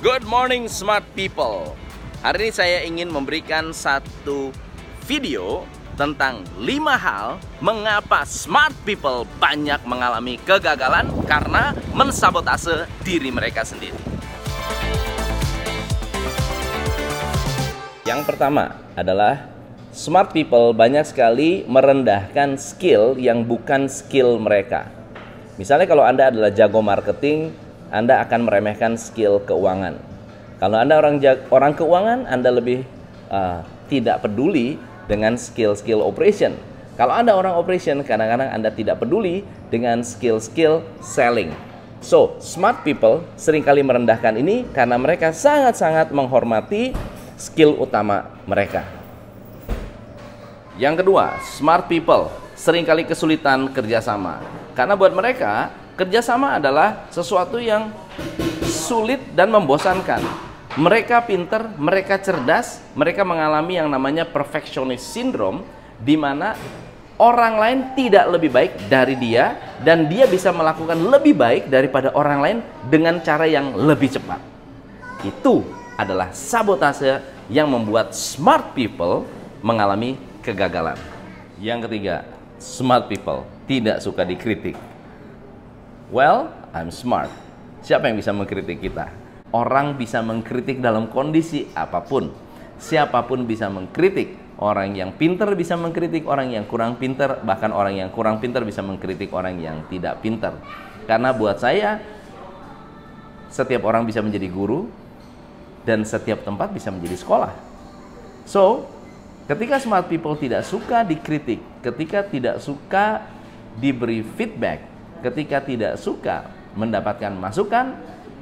[0.00, 1.76] Good morning smart people.
[2.24, 4.48] Hari ini saya ingin memberikan satu
[5.04, 6.64] video tentang 5
[6.96, 14.00] hal mengapa smart people banyak mengalami kegagalan karena mensabotase diri mereka sendiri.
[18.08, 19.52] Yang pertama adalah
[19.92, 24.88] smart people banyak sekali merendahkan skill yang bukan skill mereka.
[25.60, 27.52] Misalnya kalau Anda adalah jago marketing,
[27.90, 29.98] Anda akan meremehkan skill keuangan.
[30.62, 31.18] Kalau Anda orang
[31.50, 32.86] orang keuangan, Anda lebih
[33.30, 34.78] uh, tidak peduli
[35.10, 36.54] dengan skill-skill operation.
[36.94, 39.42] Kalau Anda orang operation, kadang-kadang Anda tidak peduli
[39.72, 41.50] dengan skill-skill selling.
[42.00, 46.96] So, smart people sering kali merendahkan ini karena mereka sangat-sangat menghormati
[47.36, 48.84] skill utama mereka.
[50.80, 54.40] Yang kedua, smart people sering kali kesulitan kerjasama.
[54.72, 57.92] Karena buat mereka, kerjasama adalah sesuatu yang
[58.64, 65.66] sulit dan membosankan mereka pinter, mereka cerdas, mereka mengalami yang namanya perfectionist syndrome
[65.98, 66.54] di mana
[67.18, 72.38] orang lain tidak lebih baik dari dia dan dia bisa melakukan lebih baik daripada orang
[72.38, 74.38] lain dengan cara yang lebih cepat.
[75.26, 75.66] Itu
[75.98, 77.18] adalah sabotase
[77.50, 79.26] yang membuat smart people
[79.66, 80.96] mengalami kegagalan.
[81.58, 82.16] Yang ketiga,
[82.62, 84.78] smart people tidak suka dikritik.
[86.10, 87.30] Well, I'm smart.
[87.86, 89.14] Siapa yang bisa mengkritik kita?
[89.54, 92.34] Orang bisa mengkritik dalam kondisi apa pun.
[92.82, 94.58] Siapa pun bisa mengkritik.
[94.58, 98.82] Orang yang pinter bisa mengkritik orang yang kurang pinter, bahkan orang yang kurang pinter bisa
[98.82, 100.58] mengkritik orang yang tidak pinter.
[101.06, 102.02] Karena buat saya,
[103.46, 104.90] setiap orang bisa menjadi guru,
[105.86, 107.54] dan setiap tempat bisa menjadi sekolah.
[108.50, 108.90] So,
[109.46, 113.24] ketika smart people tidak suka dikritik, ketika tidak suka
[113.78, 114.89] diberi feedback,
[115.20, 117.96] ketika tidak suka mendapatkan masukan,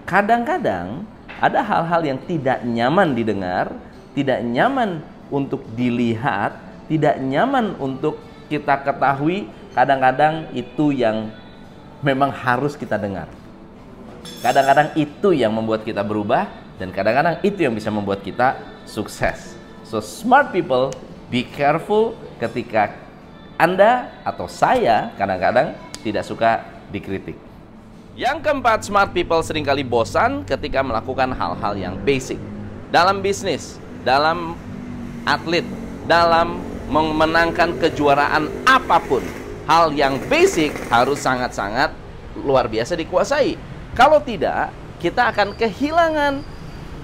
[0.09, 1.05] kadang-kadang
[1.39, 3.71] ada hal-hal yang tidak nyaman didengar,
[4.17, 6.56] tidak nyaman untuk dilihat,
[6.91, 8.19] tidak nyaman untuk
[8.50, 9.47] kita ketahui,
[9.77, 11.31] kadang-kadang itu yang
[12.03, 13.31] memang harus kita dengar.
[14.43, 19.55] Kadang-kadang itu yang membuat kita berubah dan kadang-kadang itu yang bisa membuat kita sukses.
[19.87, 20.95] So smart people,
[21.31, 22.95] be careful ketika
[23.59, 25.75] Anda atau saya kadang-kadang
[26.09, 27.37] tidak suka dikritik.
[28.19, 32.41] Yang keempat, smart people sering kali bosan ketika melakukan hal-hal yang basic.
[32.91, 34.59] Dalam bisnis, dalam
[35.23, 35.63] atlet,
[36.09, 36.59] dalam
[36.89, 39.23] memenangkan kejuaraan apa pun.
[39.69, 41.93] Hal yang basic harus sangat-sangat
[42.41, 43.55] luar biasa dikuasai.
[43.93, 46.41] Kalau tidak, kita akan kehilangan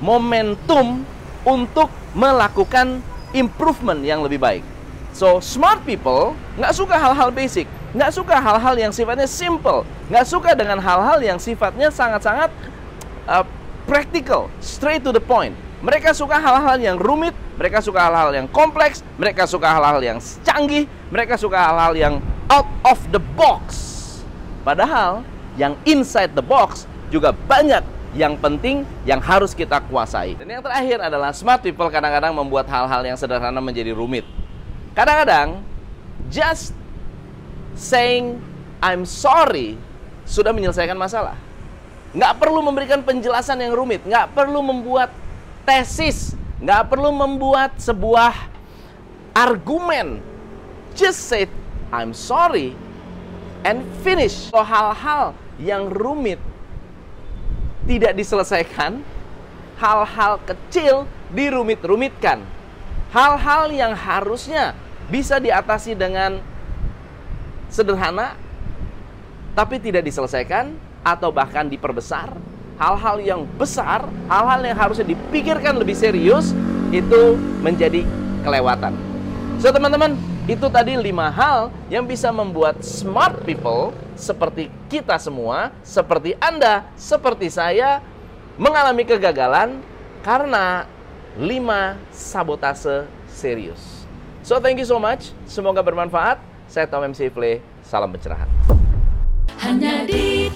[0.01, 1.05] momentum
[1.45, 3.05] untuk melakukan
[3.37, 4.65] improvement yang lebih baik.
[5.15, 10.50] So, smart people nggak suka hal-hal basic nggak suka hal-hal yang sifatnya simple, nggak suka
[10.59, 12.50] dengan hal-hal yang sifatnya sangat-sangat
[13.31, 13.47] uh,
[13.87, 15.55] practical, straight to the point.
[15.84, 20.91] Mereka suka hal-hal yang rumit, mereka suka hal-hal yang kompleks, mereka suka hal-hal yang canggih,
[21.12, 22.15] mereka suka hal-hal yang
[22.50, 23.78] out of the box.
[24.66, 25.22] Padahal
[25.55, 27.84] yang inside the box juga banyak
[28.16, 30.34] yang penting yang harus kita kuasai.
[30.38, 34.25] Dan yang terakhir adalah smart people kadang-kadang membuat hal-hal yang sederhana menjadi rumit.
[34.97, 35.61] Kadang-kadang
[36.32, 36.72] just
[37.75, 38.39] saying
[38.81, 39.79] I'm sorry
[40.25, 41.37] sudah menyelesaikan masalah.
[42.15, 45.11] Nggak perlu memberikan penjelasan yang rumit, nggak perlu membuat
[45.67, 48.33] tesis, nggak perlu membuat sebuah
[49.35, 50.23] argumen.
[50.95, 51.51] Just say
[51.91, 52.79] I'm sorry
[53.67, 54.55] and finish.
[54.55, 56.39] So hal-hal yang rumit
[57.85, 59.03] tidak diselesaikan,
[59.77, 62.47] hal-hal kecil dirumit-rumitkan.
[63.11, 64.75] Hal-hal yang harusnya
[65.11, 66.39] bisa diatasi dengan
[67.75, 68.39] sederhana
[69.59, 72.31] tapi tidak diselesaikan atau bahkan diperbesar.
[72.79, 76.55] Hal-hal yang besar hal-hal yang harusnya dipikirkan lebih serius
[76.95, 78.07] itu menjadi
[78.47, 78.95] kelewatan.
[79.59, 80.15] So teman-teman
[80.47, 87.51] itu tadi lima hal yang bisa membuat smart people seperti kita semua seperti anda seperti
[87.51, 88.03] saya
[88.59, 89.82] mengalami kegagalan
[90.23, 90.87] karena
[91.38, 94.06] lima sabotase serius.
[94.43, 95.31] So thank you so much.
[95.47, 98.49] Semoga bermanfaat saya Tom MC Play, salam pencerahan.
[99.61, 100.50] Hanya di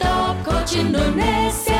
[0.45, 1.78] Coach Indonesia.